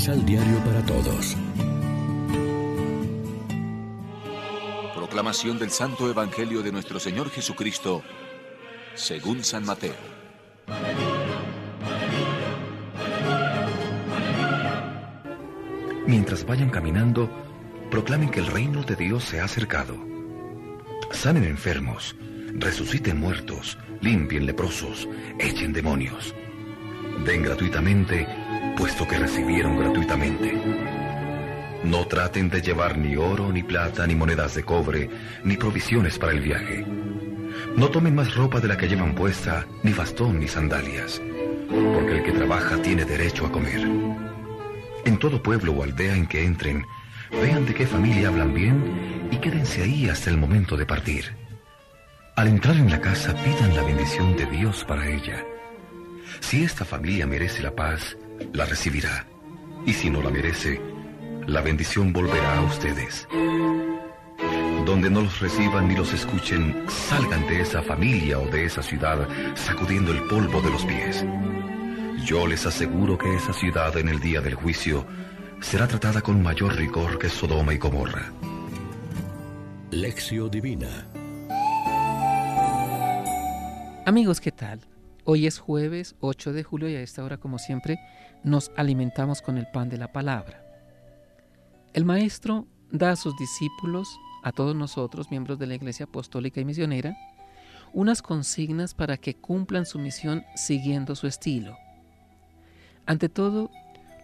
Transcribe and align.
Misal 0.00 0.24
Diario 0.24 0.56
para 0.64 0.82
Todos. 0.86 1.36
Proclamación 4.94 5.58
del 5.58 5.70
Santo 5.70 6.08
Evangelio 6.08 6.62
de 6.62 6.72
nuestro 6.72 6.98
Señor 6.98 7.28
Jesucristo, 7.28 8.02
según 8.94 9.44
San 9.44 9.66
Mateo. 9.66 9.92
Mientras 16.06 16.46
vayan 16.46 16.70
caminando, 16.70 17.28
proclamen 17.90 18.30
que 18.30 18.40
el 18.40 18.46
reino 18.46 18.82
de 18.82 18.96
Dios 18.96 19.24
se 19.24 19.40
ha 19.40 19.44
acercado. 19.44 19.98
Sanen 21.10 21.44
enfermos, 21.44 22.16
resuciten 22.54 23.20
muertos, 23.20 23.76
limpien 24.00 24.46
leprosos, 24.46 25.06
echen 25.38 25.74
demonios. 25.74 26.34
Den 27.26 27.42
gratuitamente, 27.42 28.26
puesto 28.76 29.06
que 29.06 29.18
recibieron 29.18 29.78
gratuitamente. 29.78 30.52
No 31.84 32.06
traten 32.06 32.50
de 32.50 32.60
llevar 32.60 32.98
ni 32.98 33.16
oro, 33.16 33.50
ni 33.52 33.62
plata, 33.62 34.06
ni 34.06 34.14
monedas 34.14 34.54
de 34.54 34.62
cobre, 34.62 35.08
ni 35.44 35.56
provisiones 35.56 36.18
para 36.18 36.32
el 36.32 36.40
viaje. 36.40 36.84
No 37.76 37.88
tomen 37.88 38.14
más 38.14 38.34
ropa 38.34 38.60
de 38.60 38.68
la 38.68 38.76
que 38.76 38.88
llevan 38.88 39.14
puesta, 39.14 39.66
ni 39.82 39.92
bastón, 39.92 40.40
ni 40.40 40.48
sandalias, 40.48 41.20
porque 41.68 42.18
el 42.18 42.22
que 42.22 42.32
trabaja 42.32 42.80
tiene 42.82 43.04
derecho 43.04 43.46
a 43.46 43.52
comer. 43.52 43.80
En 45.04 45.18
todo 45.18 45.42
pueblo 45.42 45.72
o 45.72 45.82
aldea 45.82 46.14
en 46.14 46.26
que 46.26 46.44
entren, 46.44 46.84
vean 47.30 47.64
de 47.64 47.74
qué 47.74 47.86
familia 47.86 48.28
hablan 48.28 48.52
bien 48.52 49.28
y 49.30 49.36
quédense 49.36 49.82
ahí 49.82 50.08
hasta 50.08 50.30
el 50.30 50.36
momento 50.36 50.76
de 50.76 50.86
partir. 50.86 51.34
Al 52.36 52.48
entrar 52.48 52.76
en 52.76 52.90
la 52.90 53.00
casa 53.00 53.34
pidan 53.34 53.74
la 53.74 53.82
bendición 53.82 54.36
de 54.36 54.46
Dios 54.46 54.84
para 54.84 55.08
ella. 55.08 55.44
Si 56.40 56.62
esta 56.62 56.84
familia 56.84 57.26
merece 57.26 57.62
la 57.62 57.74
paz, 57.74 58.16
la 58.52 58.64
recibirá. 58.64 59.26
Y 59.86 59.92
si 59.92 60.10
no 60.10 60.22
la 60.22 60.30
merece, 60.30 60.80
la 61.46 61.60
bendición 61.60 62.12
volverá 62.12 62.58
a 62.58 62.62
ustedes. 62.62 63.26
Donde 64.84 65.10
no 65.10 65.22
los 65.22 65.40
reciban 65.40 65.88
ni 65.88 65.96
los 65.96 66.12
escuchen, 66.12 66.84
salgan 66.88 67.46
de 67.46 67.60
esa 67.60 67.82
familia 67.82 68.38
o 68.38 68.46
de 68.46 68.64
esa 68.64 68.82
ciudad 68.82 69.28
sacudiendo 69.54 70.12
el 70.12 70.22
polvo 70.24 70.60
de 70.60 70.70
los 70.70 70.84
pies. 70.84 71.24
Yo 72.24 72.46
les 72.46 72.66
aseguro 72.66 73.16
que 73.16 73.34
esa 73.34 73.52
ciudad 73.52 73.96
en 73.96 74.08
el 74.08 74.20
día 74.20 74.40
del 74.40 74.54
juicio 74.54 75.06
será 75.60 75.86
tratada 75.86 76.20
con 76.20 76.42
mayor 76.42 76.74
rigor 76.76 77.18
que 77.18 77.28
Sodoma 77.28 77.74
y 77.74 77.78
Gomorra. 77.78 78.32
Lección 79.90 80.50
Divina 80.50 81.06
Amigos, 84.06 84.40
¿qué 84.40 84.50
tal? 84.50 84.80
Hoy 85.24 85.46
es 85.46 85.58
jueves 85.58 86.16
8 86.20 86.52
de 86.52 86.62
julio 86.62 86.88
y 86.88 86.94
a 86.94 87.02
esta 87.02 87.22
hora, 87.22 87.36
como 87.36 87.58
siempre, 87.58 87.98
nos 88.42 88.70
alimentamos 88.76 89.42
con 89.42 89.58
el 89.58 89.66
pan 89.66 89.90
de 89.90 89.98
la 89.98 90.12
palabra. 90.12 90.64
El 91.92 92.06
Maestro 92.06 92.66
da 92.90 93.10
a 93.10 93.16
sus 93.16 93.36
discípulos, 93.36 94.08
a 94.42 94.52
todos 94.52 94.74
nosotros, 94.74 95.30
miembros 95.30 95.58
de 95.58 95.66
la 95.66 95.74
Iglesia 95.74 96.04
Apostólica 96.04 96.60
y 96.60 96.64
Misionera, 96.64 97.14
unas 97.92 98.22
consignas 98.22 98.94
para 98.94 99.18
que 99.18 99.34
cumplan 99.34 99.84
su 99.84 99.98
misión 99.98 100.44
siguiendo 100.54 101.14
su 101.14 101.26
estilo. 101.26 101.76
Ante 103.04 103.28
todo, 103.28 103.70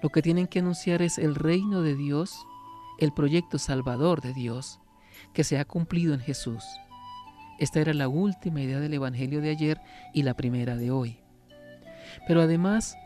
lo 0.02 0.08
que 0.08 0.22
tienen 0.22 0.47
que 0.47 0.61
anunciar 0.61 1.02
es 1.02 1.19
el 1.19 1.34
reino 1.34 1.83
de 1.83 1.94
Dios, 1.94 2.47
el 2.98 3.12
proyecto 3.12 3.58
salvador 3.58 4.22
de 4.22 4.33
Dios, 4.33 4.80
que 5.34 5.44
se 5.44 5.58
ha 5.58 5.64
cumplido 5.67 6.14
en 6.14 6.20
Jesús. 6.20 6.64
Esta 7.58 7.80
era 7.80 7.94
la 7.94 8.08
última 8.08 8.60
idea 8.60 8.80
del 8.80 8.94
Evangelio 8.94 9.40
de 9.40 9.50
ayer 9.50 9.80
y 10.12 10.22
la 10.22 10.34
primera 10.34 10.76
de 10.76 10.90
hoy. 10.90 11.18
Pero 12.26 12.42
además, 12.42 12.96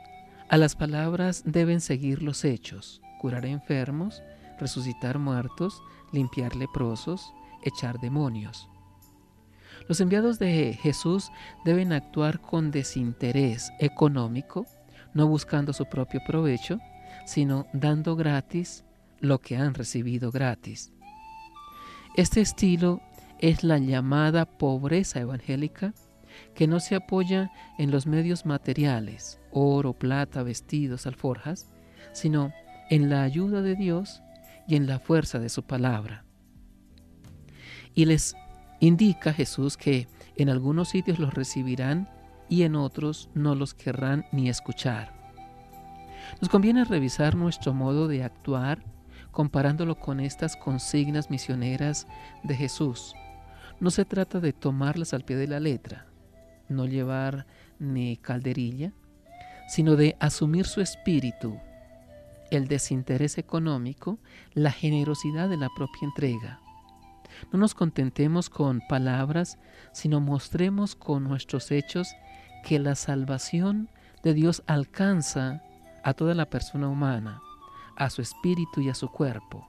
a 0.48 0.56
las 0.56 0.74
palabras 0.74 1.42
deben 1.46 1.80
seguir 1.80 2.22
los 2.22 2.44
hechos, 2.44 3.00
curar 3.20 3.46
enfermos, 3.46 4.22
resucitar 4.58 5.18
muertos, 5.18 5.82
limpiar 6.12 6.56
leprosos, 6.56 7.32
echar 7.62 7.98
demonios. 8.00 8.68
Los 9.88 10.00
enviados 10.00 10.38
de 10.38 10.78
Jesús 10.80 11.30
deben 11.64 11.92
actuar 11.92 12.40
con 12.40 12.70
desinterés 12.70 13.72
económico, 13.78 14.66
no 15.14 15.26
buscando 15.26 15.72
su 15.72 15.86
propio 15.86 16.20
provecho, 16.26 16.78
sino 17.26 17.66
dando 17.72 18.16
gratis 18.16 18.84
lo 19.20 19.40
que 19.40 19.56
han 19.56 19.74
recibido 19.74 20.30
gratis. 20.30 20.92
Este 22.16 22.40
estilo 22.40 23.00
es 23.40 23.64
la 23.64 23.78
llamada 23.78 24.44
pobreza 24.44 25.20
evangélica 25.20 25.94
que 26.54 26.66
no 26.66 26.78
se 26.78 26.94
apoya 26.94 27.50
en 27.78 27.90
los 27.90 28.06
medios 28.06 28.46
materiales, 28.46 29.40
oro, 29.50 29.94
plata, 29.94 30.42
vestidos, 30.42 31.06
alforjas, 31.06 31.72
sino 32.12 32.52
en 32.90 33.08
la 33.10 33.22
ayuda 33.22 33.62
de 33.62 33.74
Dios 33.76 34.22
y 34.68 34.76
en 34.76 34.86
la 34.86 34.98
fuerza 34.98 35.38
de 35.38 35.48
su 35.48 35.62
palabra. 35.62 36.24
Y 37.94 38.04
les 38.04 38.36
indica 38.78 39.32
Jesús 39.32 39.76
que 39.76 40.06
en 40.36 40.48
algunos 40.48 40.90
sitios 40.90 41.18
los 41.18 41.34
recibirán 41.34 42.08
y 42.48 42.62
en 42.62 42.76
otros 42.76 43.30
no 43.34 43.54
los 43.54 43.74
querrán 43.74 44.26
ni 44.32 44.48
escuchar. 44.48 45.12
Nos 46.40 46.48
conviene 46.48 46.84
revisar 46.84 47.34
nuestro 47.34 47.74
modo 47.74 48.06
de 48.06 48.22
actuar 48.22 48.84
comparándolo 49.30 49.98
con 49.98 50.20
estas 50.20 50.56
consignas 50.56 51.30
misioneras 51.30 52.06
de 52.42 52.56
Jesús. 52.56 53.14
No 53.80 53.90
se 53.90 54.04
trata 54.04 54.40
de 54.40 54.52
tomarlas 54.52 55.14
al 55.14 55.24
pie 55.24 55.36
de 55.36 55.48
la 55.48 55.58
letra, 55.58 56.06
no 56.68 56.86
llevar 56.86 57.46
ni 57.78 58.18
calderilla, 58.18 58.92
sino 59.68 59.96
de 59.96 60.16
asumir 60.20 60.66
su 60.66 60.82
espíritu, 60.82 61.58
el 62.50 62.68
desinterés 62.68 63.38
económico, 63.38 64.18
la 64.52 64.70
generosidad 64.70 65.48
de 65.48 65.56
la 65.56 65.70
propia 65.74 66.00
entrega. 66.02 66.60
No 67.52 67.58
nos 67.58 67.74
contentemos 67.74 68.50
con 68.50 68.82
palabras, 68.86 69.58
sino 69.92 70.20
mostremos 70.20 70.94
con 70.94 71.24
nuestros 71.24 71.70
hechos 71.70 72.14
que 72.64 72.78
la 72.78 72.94
salvación 72.94 73.88
de 74.22 74.34
Dios 74.34 74.62
alcanza 74.66 75.62
a 76.04 76.12
toda 76.12 76.34
la 76.34 76.50
persona 76.50 76.88
humana, 76.88 77.40
a 77.96 78.10
su 78.10 78.20
espíritu 78.20 78.80
y 78.80 78.90
a 78.90 78.94
su 78.94 79.08
cuerpo. 79.08 79.68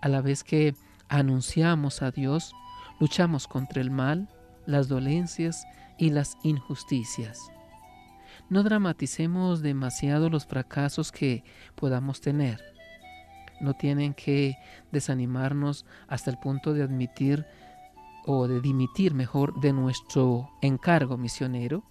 A 0.00 0.08
la 0.08 0.20
vez 0.20 0.44
que 0.44 0.74
anunciamos 1.08 2.02
a 2.02 2.10
Dios, 2.10 2.54
luchamos 3.00 3.46
contra 3.48 3.80
el 3.80 3.90
mal, 3.90 4.28
las 4.66 4.88
dolencias 4.88 5.64
y 5.98 6.10
las 6.10 6.36
injusticias. 6.42 7.50
No 8.48 8.62
dramaticemos 8.62 9.62
demasiado 9.62 10.28
los 10.28 10.46
fracasos 10.46 11.12
que 11.12 11.44
podamos 11.74 12.20
tener. 12.20 12.62
No 13.60 13.74
tienen 13.74 14.14
que 14.14 14.56
desanimarnos 14.90 15.86
hasta 16.08 16.30
el 16.30 16.38
punto 16.38 16.74
de 16.74 16.82
admitir 16.82 17.46
o 18.26 18.48
de 18.48 18.60
dimitir 18.60 19.14
mejor 19.14 19.60
de 19.60 19.72
nuestro 19.72 20.50
encargo 20.60 21.16
misionero. 21.16 21.84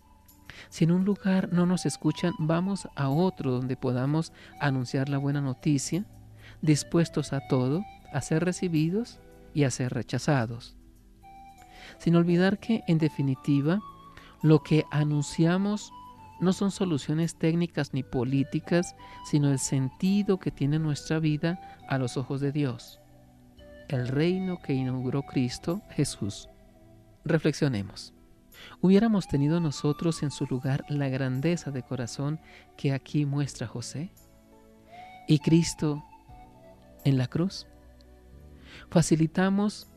Si 0.69 0.83
en 0.83 0.91
un 0.91 1.05
lugar 1.05 1.51
no 1.53 1.65
nos 1.65 1.85
escuchan, 1.85 2.33
vamos 2.37 2.87
a 2.95 3.09
otro 3.09 3.51
donde 3.51 3.77
podamos 3.77 4.33
anunciar 4.59 5.09
la 5.09 5.17
buena 5.17 5.41
noticia, 5.41 6.05
dispuestos 6.61 7.33
a 7.33 7.47
todo, 7.47 7.83
a 8.13 8.21
ser 8.21 8.43
recibidos 8.43 9.19
y 9.53 9.63
a 9.63 9.71
ser 9.71 9.93
rechazados. 9.93 10.75
Sin 11.97 12.15
olvidar 12.15 12.59
que, 12.59 12.83
en 12.87 12.97
definitiva, 12.97 13.81
lo 14.41 14.63
que 14.63 14.85
anunciamos 14.91 15.91
no 16.39 16.53
son 16.53 16.71
soluciones 16.71 17.35
técnicas 17.35 17.93
ni 17.93 18.01
políticas, 18.01 18.95
sino 19.23 19.51
el 19.51 19.59
sentido 19.59 20.39
que 20.39 20.49
tiene 20.51 20.79
nuestra 20.79 21.19
vida 21.19 21.59
a 21.87 21.97
los 21.99 22.17
ojos 22.17 22.41
de 22.41 22.51
Dios. 22.51 22.99
El 23.87 24.07
reino 24.07 24.59
que 24.61 24.73
inauguró 24.73 25.21
Cristo 25.21 25.81
Jesús. 25.91 26.49
Reflexionemos. 27.23 28.13
¿Hubiéramos 28.81 29.27
tenido 29.27 29.59
nosotros 29.59 30.23
en 30.23 30.31
su 30.31 30.45
lugar 30.45 30.83
la 30.89 31.09
grandeza 31.09 31.71
de 31.71 31.83
corazón 31.83 32.39
que 32.77 32.93
aquí 32.93 33.25
muestra 33.25 33.67
José? 33.67 34.11
¿Y 35.27 35.39
Cristo 35.39 36.03
en 37.03 37.17
la 37.17 37.27
cruz? 37.27 37.67
¿Facilitamos 38.89 39.90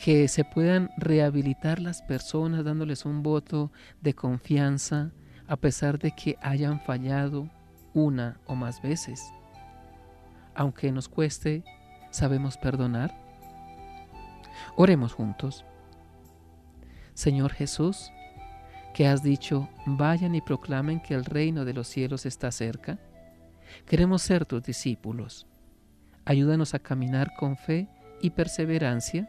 que 0.00 0.28
se 0.28 0.46
puedan 0.46 0.88
rehabilitar 0.96 1.78
las 1.78 2.00
personas 2.00 2.64
dándoles 2.64 3.04
un 3.04 3.22
voto 3.22 3.70
de 4.00 4.14
confianza, 4.14 5.10
a 5.46 5.56
pesar 5.56 5.98
de 5.98 6.12
que 6.12 6.38
hayan 6.40 6.80
fallado 6.80 7.50
una 7.92 8.40
o 8.46 8.54
más 8.54 8.80
veces. 8.80 9.22
Aunque 10.54 10.90
nos 10.90 11.06
cueste, 11.10 11.64
¿sabemos 12.10 12.56
perdonar? 12.56 13.14
Oremos 14.74 15.12
juntos. 15.12 15.66
Señor 17.12 17.52
Jesús, 17.52 18.10
que 18.94 19.06
has 19.06 19.22
dicho, 19.22 19.68
vayan 19.84 20.34
y 20.34 20.40
proclamen 20.40 21.00
que 21.00 21.12
el 21.12 21.26
reino 21.26 21.66
de 21.66 21.74
los 21.74 21.88
cielos 21.88 22.24
está 22.24 22.50
cerca. 22.52 22.98
Queremos 23.84 24.22
ser 24.22 24.46
tus 24.46 24.62
discípulos. 24.62 25.46
Ayúdanos 26.24 26.72
a 26.72 26.78
caminar 26.78 27.34
con 27.38 27.58
fe 27.58 27.86
y 28.22 28.30
perseverancia. 28.30 29.28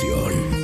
Pan 0.00 0.59